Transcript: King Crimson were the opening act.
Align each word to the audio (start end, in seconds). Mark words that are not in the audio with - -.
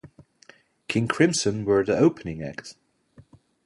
King 0.87 1.07
Crimson 1.07 1.63
were 1.63 1.83
the 1.85 1.95
opening 1.95 2.41
act. 2.41 2.73